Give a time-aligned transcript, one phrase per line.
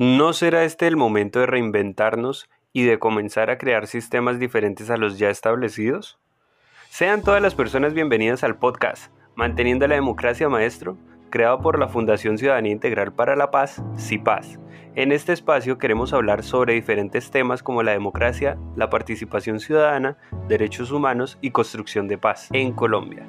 [0.00, 4.96] ¿No será este el momento de reinventarnos y de comenzar a crear sistemas diferentes a
[4.96, 6.20] los ya establecidos?
[6.88, 10.96] Sean todas las personas bienvenidas al podcast Manteniendo la Democracia Maestro,
[11.30, 14.60] creado por la Fundación Ciudadanía Integral para la Paz, CIPAS.
[14.94, 20.92] En este espacio queremos hablar sobre diferentes temas como la democracia, la participación ciudadana, derechos
[20.92, 23.26] humanos y construcción de paz en Colombia.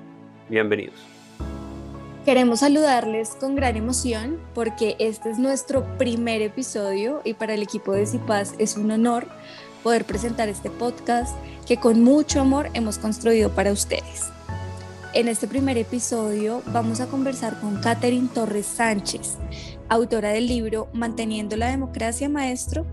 [0.50, 1.19] Bienvenidos.
[2.30, 7.92] Queremos saludarles con gran emoción porque este es nuestro primer episodio y para el equipo
[7.92, 9.25] de CIPAS es un honor
[9.82, 14.29] poder presentar este podcast que con mucho amor hemos construido para ustedes.
[15.15, 19.39] En este primer episodio vamos a conversar con Catherine Torres Sánchez,
[19.89, 22.86] autora del libro Manteniendo la democracia maestro,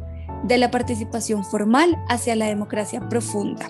[0.44, 3.68] de la participación formal hacia la democracia profunda.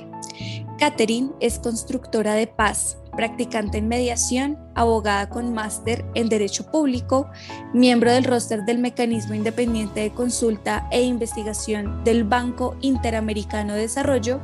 [0.79, 7.30] Catherine es constructora de paz, practicante en mediación, abogada con máster en Derecho Público,
[7.73, 14.41] miembro del roster del Mecanismo Independiente de Consulta e Investigación del Banco Interamericano de Desarrollo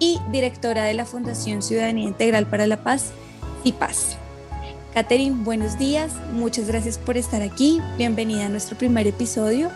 [0.00, 3.12] y directora de la Fundación Ciudadanía Integral para la Paz
[3.72, 4.16] Paz.
[4.94, 9.70] Catherine, buenos días, muchas gracias por estar aquí, bienvenida a nuestro primer episodio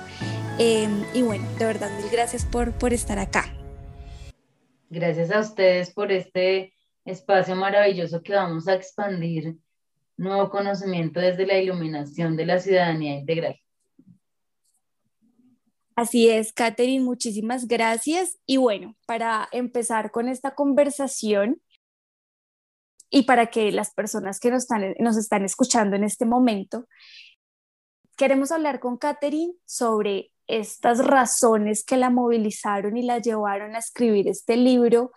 [0.59, 3.53] eh, y bueno, de verdad, mil gracias por, por estar acá.
[4.95, 6.75] Gracias a ustedes por este
[7.07, 9.57] espacio maravilloso que vamos a expandir
[10.19, 13.59] nuevo conocimiento desde la iluminación de la ciudadanía integral.
[15.97, 18.39] Así es, Catherine, muchísimas gracias.
[18.45, 21.63] Y bueno, para empezar con esta conversación
[23.09, 26.87] y para que las personas que nos están, nos están escuchando en este momento,
[28.19, 34.29] queremos hablar con Catherine sobre estas razones que la movilizaron y la llevaron a escribir
[34.29, 35.13] este libro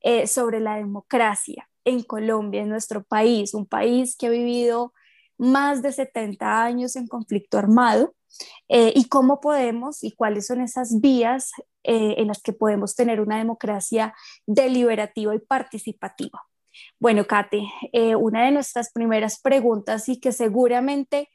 [0.00, 4.92] eh, sobre la democracia en Colombia, en nuestro país, un país que ha vivido
[5.38, 8.14] más de 70 años en conflicto armado,
[8.68, 11.52] eh, y cómo podemos y cuáles son esas vías
[11.84, 14.12] eh, en las que podemos tener una democracia
[14.46, 16.42] deliberativa y participativa.
[16.98, 17.62] Bueno, Kate,
[18.18, 21.28] una de nuestras primeras preguntas y que seguramente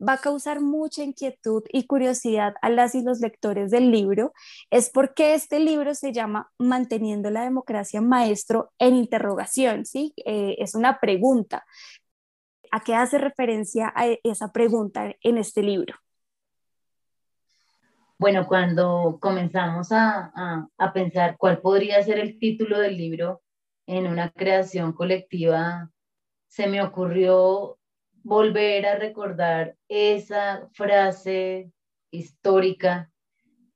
[0.00, 4.32] va a causar mucha inquietud y curiosidad a las y los lectores del libro
[4.70, 10.12] es porque este libro se llama Manteniendo la democracia maestro en interrogación, ¿sí?
[10.24, 11.64] Eh, es una pregunta.
[12.70, 15.94] ¿A qué hace referencia a esa pregunta en este libro?
[18.18, 20.32] Bueno, cuando comenzamos a,
[20.76, 23.42] a pensar cuál podría ser el título del libro
[23.86, 25.90] en una creación colectiva,
[26.48, 27.78] se me ocurrió
[28.26, 31.70] volver a recordar esa frase
[32.10, 33.08] histórica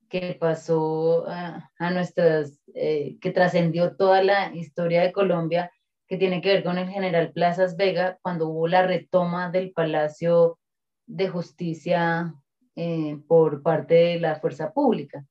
[0.08, 5.70] que pasó a, nuestras, eh, que trascendió toda la historia de Colombia,
[6.08, 10.58] que tiene que ver con el general Plazas Vega, cuando hubo la retoma del Palacio
[11.06, 12.34] de Justicia
[12.74, 15.24] eh, por parte de la fuerza pública.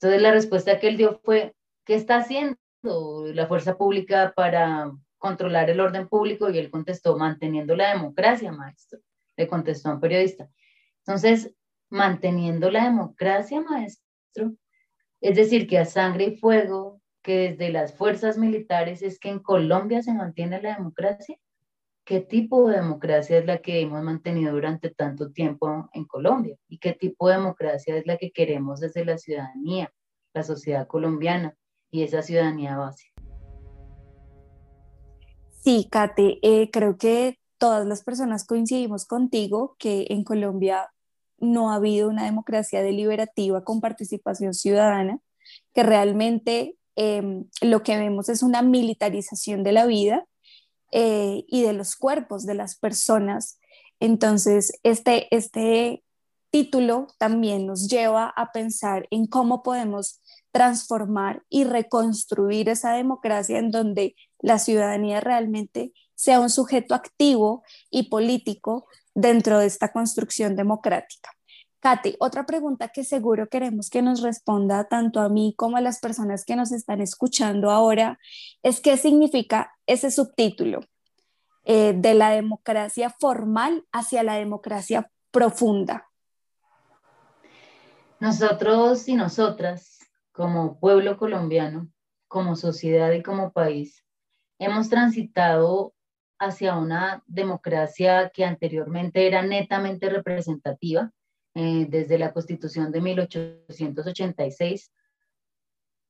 [0.00, 1.54] Entonces la respuesta que él dio fue,
[1.84, 4.90] ¿qué está haciendo la fuerza pública para
[5.26, 9.00] controlar el orden público y él contestó, manteniendo la democracia, maestro,
[9.36, 10.48] le contestó a un periodista.
[11.04, 11.52] Entonces,
[11.90, 14.52] manteniendo la democracia, maestro,
[15.20, 19.40] es decir, que a sangre y fuego, que desde las fuerzas militares es que en
[19.40, 21.36] Colombia se mantiene la democracia.
[22.04, 26.56] ¿Qué tipo de democracia es la que hemos mantenido durante tanto tiempo en Colombia?
[26.68, 29.92] ¿Y qué tipo de democracia es la que queremos desde la ciudadanía,
[30.34, 31.56] la sociedad colombiana
[31.90, 33.15] y esa ciudadanía básica?
[35.66, 40.92] Sí, Kate, eh, creo que todas las personas coincidimos contigo que en Colombia
[41.38, 45.18] no ha habido una democracia deliberativa con participación ciudadana,
[45.74, 50.24] que realmente em, lo que vemos es una militarización de la vida
[50.92, 53.58] eh, y de los cuerpos de las personas.
[53.98, 56.04] Entonces, este, este
[56.50, 60.20] título también nos lleva a pensar en cómo podemos
[60.56, 68.08] transformar y reconstruir esa democracia en donde la ciudadanía realmente sea un sujeto activo y
[68.08, 71.28] político dentro de esta construcción democrática.
[71.80, 76.00] Katy, otra pregunta que seguro queremos que nos responda tanto a mí como a las
[76.00, 78.18] personas que nos están escuchando ahora
[78.62, 80.80] es qué significa ese subtítulo
[81.64, 86.08] eh, de la democracia formal hacia la democracia profunda.
[88.20, 89.95] Nosotros y nosotras,
[90.36, 91.88] como pueblo colombiano,
[92.28, 94.04] como sociedad y como país,
[94.58, 95.94] hemos transitado
[96.38, 101.10] hacia una democracia que anteriormente era netamente representativa,
[101.54, 104.92] eh, desde la Constitución de 1886.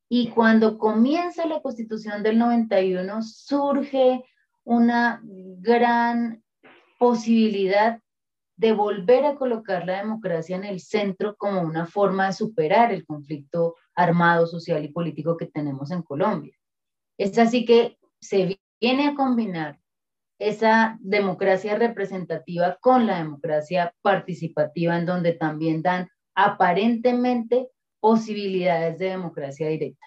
[0.08, 4.24] Y cuando comienza la Constitución del 91, surge
[4.64, 6.42] una gran
[6.98, 8.00] posibilidad
[8.56, 13.04] de volver a colocar la democracia en el centro como una forma de superar el
[13.04, 16.56] conflicto armado, social y político que tenemos en Colombia.
[17.18, 19.78] Es así que se viene a combinar
[20.38, 27.68] esa democracia representativa con la democracia participativa, en donde también dan aparentemente
[28.00, 30.06] posibilidades de democracia directa.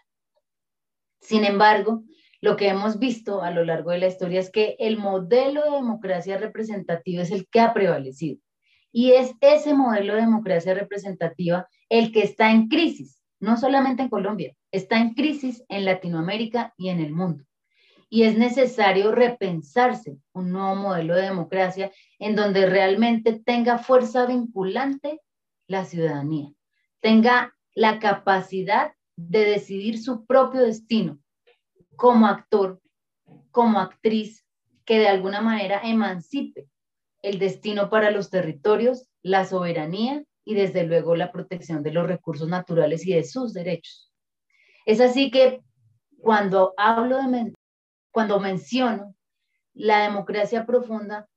[1.20, 2.04] Sin embargo,
[2.42, 5.72] lo que hemos visto a lo largo de la historia es que el modelo de
[5.72, 8.40] democracia representativa es el que ha prevalecido.
[8.92, 14.10] Y es ese modelo de democracia representativa el que está en crisis, no solamente en
[14.10, 17.44] Colombia, está en crisis en Latinoamérica y en el mundo.
[18.10, 25.20] Y es necesario repensarse un nuevo modelo de democracia en donde realmente tenga fuerza vinculante
[25.68, 26.52] la ciudadanía,
[27.02, 31.20] tenga la capacidad de decidir su propio destino
[32.00, 32.82] como actor,
[33.52, 34.46] como actriz,
[34.86, 36.70] que de alguna manera emancipe
[37.22, 42.48] el destino para los territorios, la soberanía y desde luego la protección de los recursos
[42.48, 44.14] naturales y de sus derechos.
[44.86, 45.62] Es así que
[46.20, 47.54] cuando hablo de,
[48.12, 49.14] cuando menciono
[49.74, 51.28] la democracia profunda,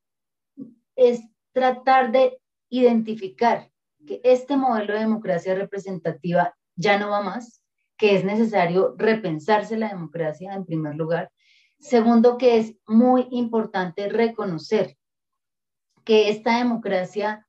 [0.95, 2.39] es tratar de
[2.69, 3.69] identificar
[4.07, 7.62] que este modelo de democracia representativa ya no va más,
[8.03, 11.31] que es necesario repensarse la democracia en primer lugar.
[11.79, 14.97] Segundo, que es muy importante reconocer
[16.03, 17.47] que esta democracia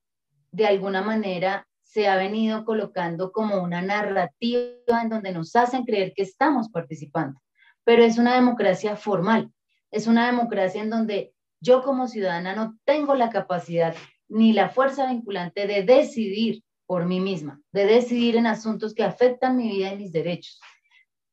[0.51, 6.13] de alguna manera se ha venido colocando como una narrativa en donde nos hacen creer
[6.15, 7.41] que estamos participando,
[7.83, 9.51] pero es una democracia formal,
[9.89, 13.95] es una democracia en donde yo como ciudadana no tengo la capacidad
[14.27, 19.57] ni la fuerza vinculante de decidir por mí misma, de decidir en asuntos que afectan
[19.57, 20.59] mi vida y mis derechos.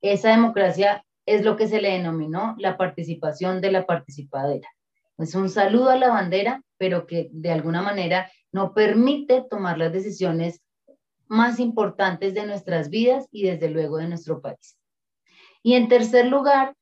[0.00, 4.68] Esa democracia es lo que se le denominó la participación de la participadera.
[5.18, 9.92] Es un saludo a la bandera, pero que de alguna manera no permite tomar las
[9.92, 10.62] decisiones
[11.28, 14.78] más importantes de nuestras vidas y desde luego de nuestro país.
[15.62, 16.74] Y en tercer lugar,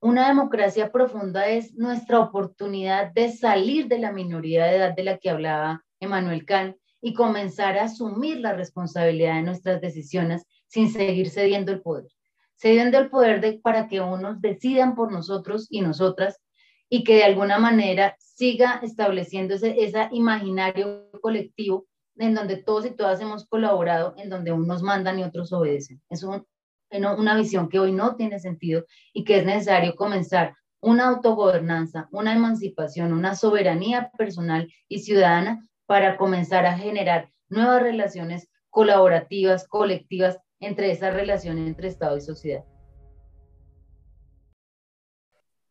[0.00, 5.18] una democracia profunda es nuestra oportunidad de salir de la minoría de edad de la
[5.18, 11.30] que hablaba Emmanuel Kant y comenzar a asumir la responsabilidad de nuestras decisiones sin seguir
[11.30, 12.06] cediendo el poder.
[12.56, 16.40] Cediendo el poder de, para que unos decidan por nosotros y nosotras
[16.88, 23.20] y que de alguna manera siga estableciéndose ese imaginario colectivo en donde todos y todas
[23.20, 26.00] hemos colaborado, en donde unos mandan y otros obedecen.
[26.08, 32.08] Es una visión que hoy no tiene sentido y que es necesario comenzar una autogobernanza,
[32.10, 40.38] una emancipación, una soberanía personal y ciudadana para comenzar a generar nuevas relaciones colaborativas, colectivas,
[40.60, 42.64] entre esas relaciones entre Estado y sociedad.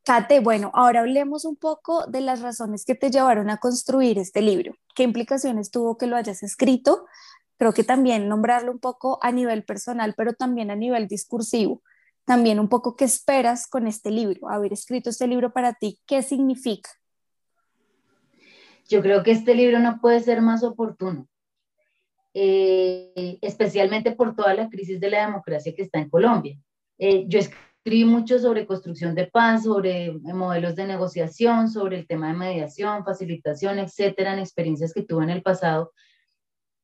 [0.03, 4.41] Kate, bueno, ahora hablemos un poco de las razones que te llevaron a construir este
[4.41, 4.75] libro.
[4.93, 7.07] ¿Qué implicaciones tuvo que lo hayas escrito?
[7.57, 11.81] Creo que también nombrarlo un poco a nivel personal, pero también a nivel discursivo.
[12.23, 16.21] También un poco qué esperas con este libro, haber escrito este libro para ti, ¿qué
[16.21, 16.89] significa?
[18.87, 21.27] Yo creo que este libro no puede ser más oportuno,
[22.33, 26.59] eh, especialmente por toda la crisis de la democracia que está en Colombia.
[26.99, 32.27] Eh, yo escribí mucho sobre construcción de paz, sobre modelos de negociación, sobre el tema
[32.27, 35.91] de mediación, facilitación, etcétera, en experiencias que tuve en el pasado.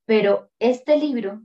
[0.05, 1.41] Pero este libro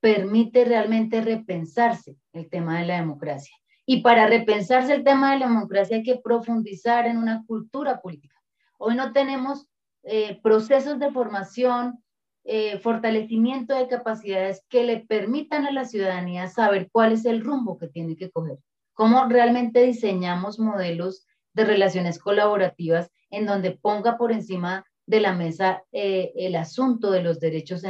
[0.00, 3.54] permite realmente repensarse el tema de la democracia.
[3.86, 8.40] Y para repensarse el tema de la democracia hay que profundizar en una cultura política.
[8.78, 9.66] Hoy no tenemos
[10.06, 12.02] eh, procesos de formación,
[12.44, 17.78] eh, fortalecimiento de capacidades que le permitan a la ciudadanía saber cuál es el rumbo
[17.78, 18.58] que tiene que coger
[18.94, 25.82] cómo realmente diseñamos modelos de relaciones colaborativas en donde ponga por encima de la mesa
[25.92, 27.82] eh, el asunto de los derechos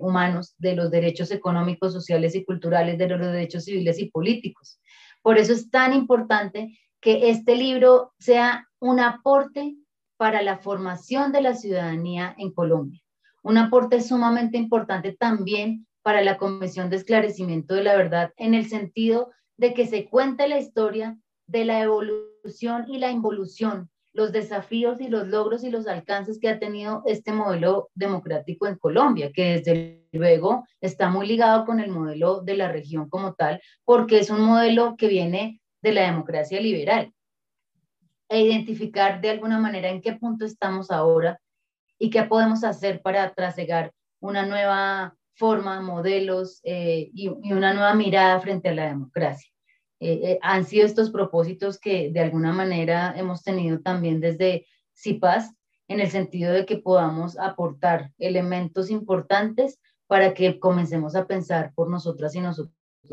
[0.00, 4.78] humanos, de los derechos económicos, sociales y culturales, de los derechos civiles y políticos.
[5.22, 9.76] Por eso es tan importante que este libro sea un aporte
[10.18, 13.00] para la formación de la ciudadanía en Colombia.
[13.42, 18.68] Un aporte sumamente importante también para la Comisión de Esclarecimiento de la Verdad en el
[18.68, 25.00] sentido de que se cuente la historia de la evolución y la involución, los desafíos
[25.00, 29.60] y los logros y los alcances que ha tenido este modelo democrático en Colombia, que
[29.60, 34.30] desde luego está muy ligado con el modelo de la región como tal, porque es
[34.30, 37.12] un modelo que viene de la democracia liberal.
[38.28, 41.40] E identificar de alguna manera en qué punto estamos ahora
[41.98, 48.40] y qué podemos hacer para trasegar una nueva forma, modelos eh, y, una nueva mirada
[48.40, 49.50] frente a la democracia.
[50.00, 55.54] Eh, eh, han sido estos propósitos que de alguna manera hemos tenido también desde CIPAS
[55.88, 61.88] en el sentido de que podamos aportar elementos importantes para que comencemos a pensar por
[61.90, 62.72] nosotras y nosotros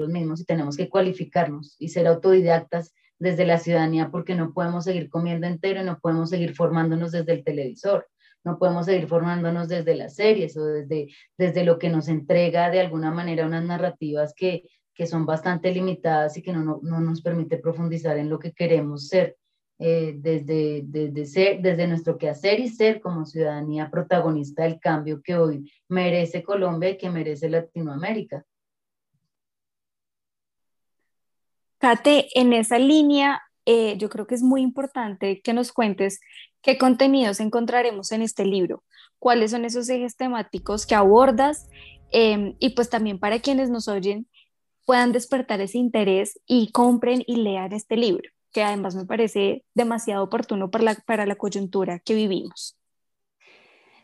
[0.09, 5.09] mismos y tenemos que cualificarnos y ser autodidactas desde la ciudadanía porque no podemos seguir
[5.09, 8.07] comiendo entero y no podemos seguir formándonos desde el televisor,
[8.43, 11.07] no podemos seguir formándonos desde las series o desde,
[11.37, 16.37] desde lo que nos entrega de alguna manera unas narrativas que, que son bastante limitadas
[16.37, 19.37] y que no, no, no nos permite profundizar en lo que queremos ser.
[19.77, 25.35] Eh, desde, desde, ser, desde nuestro quehacer y ser como ciudadanía protagonista del cambio que
[25.35, 28.45] hoy merece Colombia y que merece Latinoamérica.
[31.85, 36.19] Kate, en esa línea, eh, yo creo que es muy importante que nos cuentes
[36.63, 38.83] qué contenidos encontraremos en este libro,
[39.19, 41.69] cuáles son esos ejes temáticos que abordas
[42.11, 44.27] em, y pues también para quienes nos oyen
[44.87, 50.23] puedan despertar ese interés y compren y lean este libro que además me parece demasiado
[50.23, 52.75] oportuno para la, para la coyuntura que vivimos.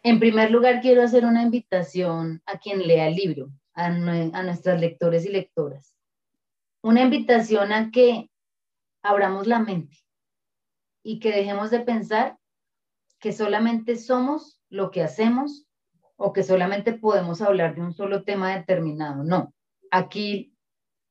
[0.03, 4.79] En primer lugar, quiero hacer una invitación a quien lea el libro, a, a nuestras
[4.79, 5.95] lectores y lectoras.
[6.83, 8.29] Una invitación a que
[9.03, 9.97] abramos la mente
[11.03, 12.37] y que dejemos de pensar
[13.19, 15.67] que solamente somos lo que hacemos
[16.15, 19.23] o que solamente podemos hablar de un solo tema determinado.
[19.23, 19.53] No,
[19.91, 20.53] aquí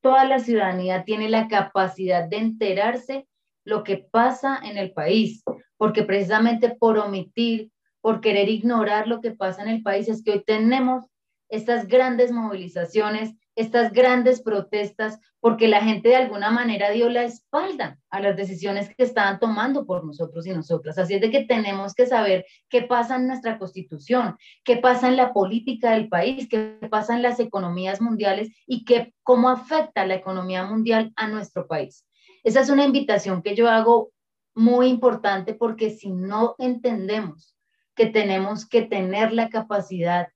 [0.00, 3.28] toda la ciudadanía tiene la capacidad de enterarse
[3.64, 5.44] lo que pasa en el país,
[5.76, 10.32] porque precisamente por omitir, por querer ignorar lo que pasa en el país, es que
[10.32, 11.04] hoy tenemos
[11.48, 17.98] estas grandes movilizaciones, estas grandes protestas, porque la gente de alguna manera dio la espalda
[18.08, 20.96] a las decisiones que estaban tomando por nosotros y nosotras.
[20.98, 25.16] Así es de que tenemos que saber qué pasa en nuestra constitución, qué pasa en
[25.16, 30.14] la política del país, qué pasa en las economías mundiales y qué, cómo afecta la
[30.14, 32.06] economía mundial a nuestro país.
[32.42, 34.10] Esa es una invitación que yo hago
[34.54, 37.56] muy importante porque si no entendemos
[37.94, 40.28] que tenemos que tener la capacidad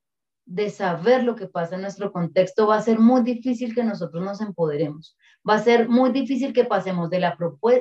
[0.46, 4.22] de saber lo que pasa en nuestro contexto, va a ser muy difícil que nosotros
[4.22, 5.16] nos empoderemos.
[5.48, 7.36] Va a ser muy difícil que pasemos de la,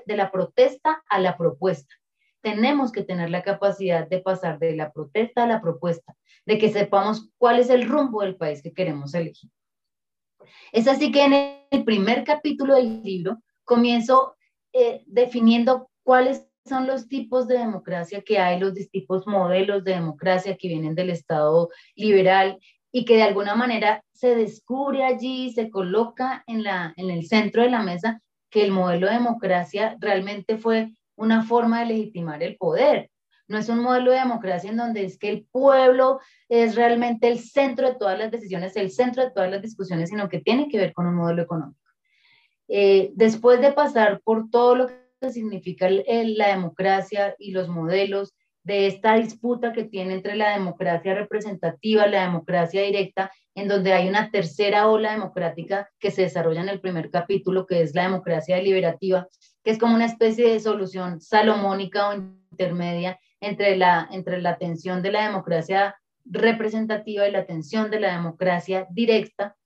[0.05, 1.93] de la protesta a la propuesta.
[2.41, 6.15] Tenemos que tener la capacidad de pasar de la protesta a la propuesta,
[6.46, 9.50] de que sepamos cuál es el rumbo del país que queremos elegir.
[10.72, 11.34] Es así que en
[11.72, 14.36] el primer capítulo del libro comienzo
[14.74, 20.55] eh, definiendo cuáles son los tipos de democracia que hay, los distintos modelos de democracia
[20.58, 22.60] que vienen del Estado liberal
[22.91, 27.63] y que de alguna manera se descubre allí, se coloca en, la, en el centro
[27.63, 32.55] de la mesa que el modelo de democracia realmente fue una forma de legitimar el
[32.55, 33.10] poder.
[33.48, 37.39] No es un modelo de democracia en donde es que el pueblo es realmente el
[37.39, 40.77] centro de todas las decisiones, el centro de todas las discusiones, sino que tiene que
[40.77, 41.79] ver con un modelo económico.
[42.70, 48.88] Eh, después de pasar por todo lo que significa la democracia y los modelos de
[48.88, 54.32] esta disputa que tiene entre la democracia representativa, la democracia directa, en donde hay una
[54.32, 59.27] tercera ola democrática que se desarrolla en el primer capítulo, que es la democracia deliberativa,
[59.63, 65.01] que es como una especie de solución salomónica o intermedia entre la, entre la tensión
[65.01, 69.58] de la democracia representativa y la tensión de la democracia directa.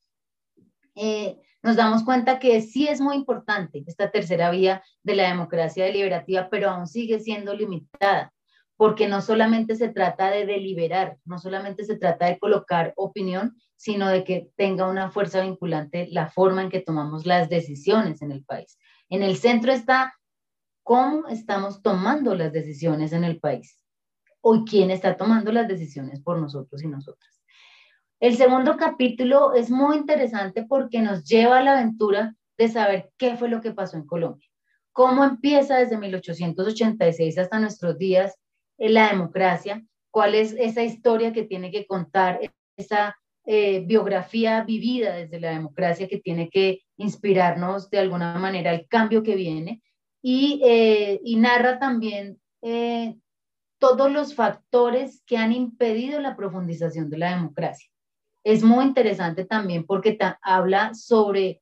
[0.96, 5.86] Eh, nos damos cuenta que sí es muy importante esta tercera vía de la democracia
[5.86, 8.34] deliberativa, pero aún sigue siendo limitada,
[8.76, 14.08] porque no solamente se trata de deliberar, no solamente se trata de colocar opinión, sino
[14.10, 18.44] de que tenga una fuerza vinculante la forma en que tomamos las decisiones en el
[18.44, 18.78] país.
[19.10, 20.14] En el centro está
[20.84, 23.84] cómo estamos tomando las decisiones en el país
[24.42, 27.37] o quién está tomando las decisiones por nosotros y nosotras.
[28.20, 33.38] El segundo capítulo es muy interesante porque nos lleva a la aventura de saber qué
[33.38, 34.48] fue lo que pasó en Colombia,
[34.92, 38.36] cómo empieza desde 1886 hasta nuestros días
[38.80, 42.40] la democracia, cuál es esa historia que tiene que contar,
[42.76, 48.88] esa eh, biografía vivida desde la democracia que tiene que inspirarnos de alguna manera al
[48.88, 49.84] cambio que viene.
[50.24, 53.16] Y, eh, narra también eh,
[53.78, 57.92] todos los factores que han impedido la profundización de la democracia
[58.48, 61.62] es muy interesante también porque habla sobre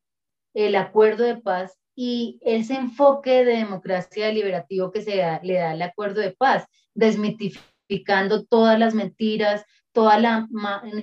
[0.53, 5.81] el acuerdo de paz y ese enfoque de democracia deliberativo que se le da al
[5.81, 10.47] acuerdo de paz, desmitificando todas las mentiras, toda la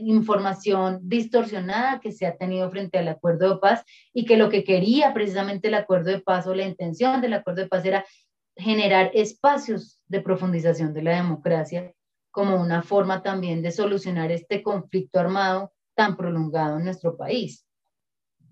[0.03, 3.85] información distorsionada que se ha tenido frente al acuerdo de paz
[4.15, 7.63] y que lo que quería precisamente el acuerdo de paz o la intención del acuerdo
[7.63, 8.05] de paz era
[8.57, 11.93] generar espacios de profundización de la democracia
[12.33, 17.65] como una forma también de solucionar este conflicto armado tan prolongado en nuestro país.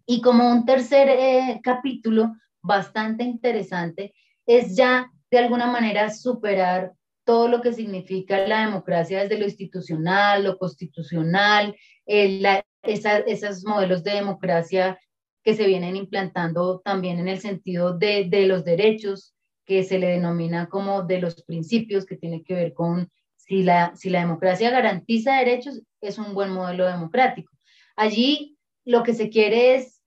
[0.06, 4.14] Y como un tercer eh, capítulo bastante interesante
[4.46, 6.92] es ya de alguna manera superar
[7.24, 14.98] todo lo que significa la democracia desde lo institucional, lo constitucional, esos modelos de democracia
[15.42, 19.34] que se vienen implantando también en el sentido de, de los derechos,
[19.64, 23.10] que se le denomina como de los principios, que tiene que ver con
[23.50, 27.52] si la, democracia garantiza derechos, es un buen modelo democrático.
[27.96, 30.00] Allí lo que se quiere es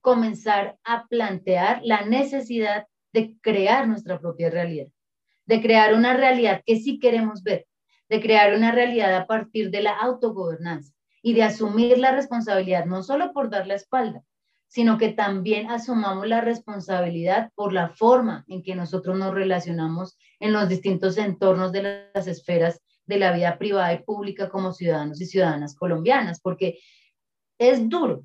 [0.00, 4.86] comenzar a plantear la necesidad de crear nuestra propia realidad,
[5.44, 7.66] de crear una realidad que sí queremos ver,
[8.08, 13.02] de crear una realidad a partir de la autogobernanza y de asumir la responsabilidad, no
[13.02, 14.22] solo por dar la espalda,
[14.68, 20.52] sino que también asumamos la responsabilidad por la forma en que nosotros nos relacionamos en
[20.52, 25.26] los distintos entornos de las esferas de la vida privada y pública como ciudadanos y
[25.26, 26.78] ciudadanas colombianas, porque
[27.58, 28.24] es duro,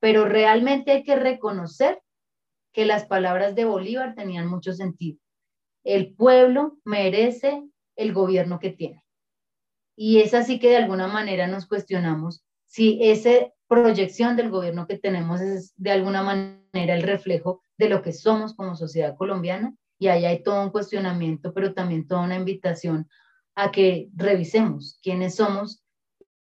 [0.00, 2.00] pero realmente hay que reconocer
[2.72, 5.18] que las palabras de Bolívar tenían mucho sentido.
[5.84, 7.62] El pueblo merece
[7.96, 9.04] el gobierno que tiene.
[9.94, 14.98] Y es así que de alguna manera nos cuestionamos si esa proyección del gobierno que
[14.98, 19.74] tenemos es de alguna manera el reflejo de lo que somos como sociedad colombiana.
[19.98, 23.08] Y ahí hay todo un cuestionamiento, pero también toda una invitación
[23.54, 25.82] a que revisemos quiénes somos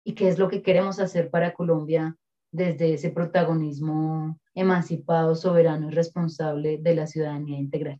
[0.04, 2.16] y qué es lo que queremos hacer para Colombia
[2.52, 8.00] desde ese protagonismo emancipado, soberano y responsable de la ciudadanía integral.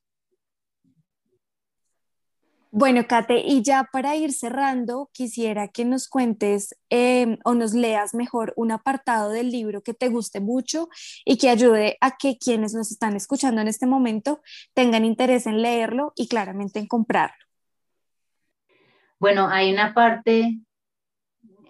[2.78, 8.14] Bueno, Kate, y ya para ir cerrando, quisiera que nos cuentes em, o nos leas
[8.14, 10.90] mejor un apartado del libro que te guste mucho
[11.24, 14.42] y que ayude a que quienes nos están escuchando en este momento
[14.74, 17.38] tengan interés en leerlo y claramente en comprarlo.
[19.20, 20.60] Bueno, hay una parte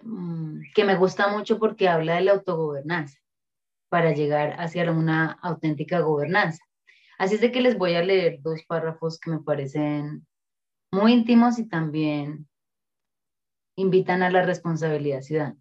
[0.02, 3.16] mm, que me gusta mucho porque habla de la autogobernanza
[3.88, 6.64] para llegar hacia una auténtica gobernanza.
[7.16, 10.26] Así es de que les voy a leer dos párrafos que me parecen
[10.90, 12.48] muy íntimos y también
[13.76, 15.56] invitan a la responsabilidad ciudadana.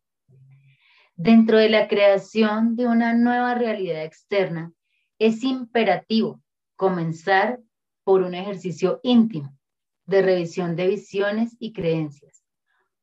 [1.15, 4.73] Dentro de la creación de una nueva realidad externa,
[5.17, 6.41] es imperativo
[6.75, 7.59] comenzar
[8.03, 9.57] por un ejercicio íntimo
[10.05, 12.43] de revisión de visiones y creencias,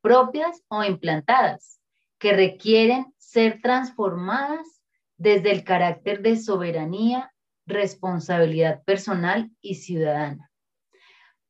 [0.01, 1.81] propias o implantadas,
[2.19, 4.83] que requieren ser transformadas
[5.17, 7.35] desde el carácter de soberanía,
[7.67, 10.52] responsabilidad personal y ciudadana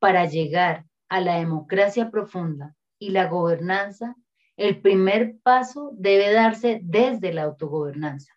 [0.03, 4.17] para llegar a la democracia profunda y la gobernanza,
[4.57, 8.33] el primer paso debe darse desde la autogobernanza,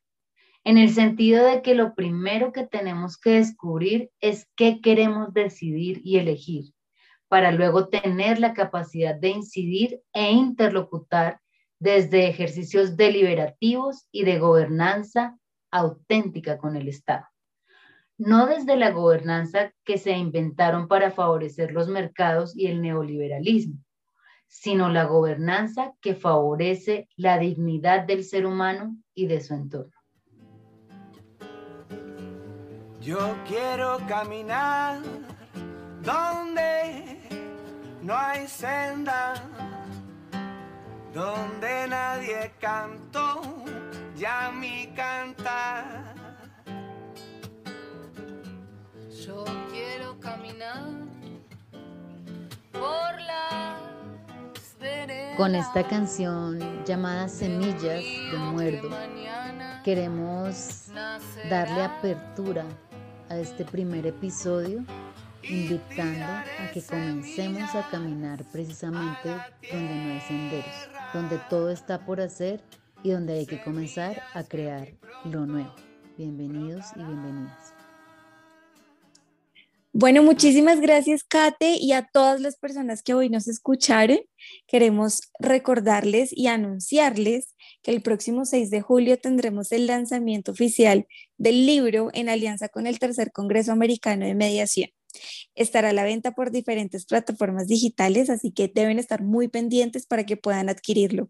[0.63, 6.01] en el sentido de que lo primero que tenemos que descubrir es qué queremos decidir
[6.04, 6.65] y elegir,
[7.30, 11.41] para luego tener la capacidad de incidir e interlocutar
[11.80, 15.39] desde ejercicios deliberativos y de gobernanza
[15.71, 17.25] auténtica con el Estado
[18.17, 23.78] no desde la gobernanza que se inventaron para favorecer los mercados y el neoliberalismo,
[24.47, 29.91] sino la gobernanza que favorece la dignidad del ser humano y de su entorno.
[33.01, 34.99] Yo quiero caminar
[36.01, 37.19] donde
[38.01, 39.36] no hay senda,
[41.13, 43.41] donde nadie cantó
[44.15, 46.14] ya mi cantar
[49.25, 50.83] Yo quiero caminar
[52.71, 53.79] por las
[55.35, 58.89] Con esta canción llamada Semillas de Muerdo,
[59.83, 60.89] queremos
[61.49, 62.65] darle apertura
[63.29, 64.83] a este primer episodio,
[65.41, 69.29] invitando a que comencemos a caminar precisamente
[69.71, 72.61] donde no hay senderos, donde todo está por hacer
[73.01, 74.89] y donde hay que comenzar a crear
[75.23, 75.73] lo nuevo.
[76.15, 77.74] Bienvenidos y bienvenidas.
[79.97, 84.19] Bueno, muchísimas gracias, Kate, y a todas las personas que hoy nos escucharon.
[84.67, 91.65] Queremos recordarles y anunciarles que el próximo 6 de julio tendremos el lanzamiento oficial del
[91.65, 94.89] libro en alianza con el Tercer Congreso Americano de Mediación.
[95.55, 100.25] Estará a la venta por diferentes plataformas digitales, así que deben estar muy pendientes para
[100.25, 101.29] que puedan adquirirlo.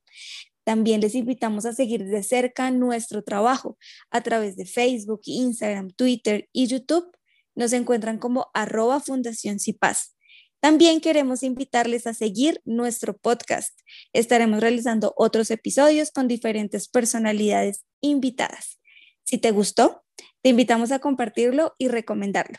[0.64, 3.78] También les invitamos a seguir de cerca nuestro trabajo
[4.10, 7.06] a través de Facebook, Instagram, Twitter y YouTube
[7.56, 10.16] nos encuentran como arroba Fundación Cipaz.
[10.60, 13.80] También queremos invitarles a seguir nuestro podcast.
[14.14, 18.80] Estaremos realizando otros episodios con diferentes personalidades invitadas.
[19.24, 20.04] Si te gustó,
[20.42, 22.58] te invitamos a compartirlo y recomendarlo.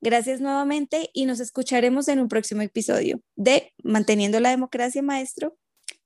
[0.00, 5.56] Gracias nuevamente y nos escucharemos en un próximo episodio de Manteniendo la Democracia, Maestro.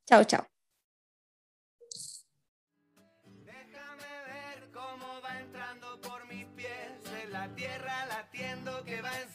[0.07, 0.52] Chao, chao.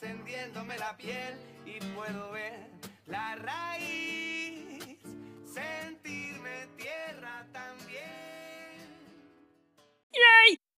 [0.07, 2.69] encendiéndome la piel y puedo ver
[3.07, 4.97] la raíz,
[5.45, 7.97] sentirme tierra también.
[10.13, 10.59] ¡Yay!